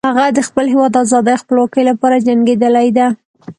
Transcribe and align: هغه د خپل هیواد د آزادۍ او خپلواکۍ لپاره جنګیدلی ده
هغه 0.09 0.25
د 0.37 0.39
خپل 0.47 0.65
هیواد 0.73 0.91
د 0.93 0.97
آزادۍ 1.03 1.33
او 1.35 1.41
خپلواکۍ 1.43 1.83
لپاره 1.89 2.23
جنګیدلی 2.27 2.87
ده 2.97 3.07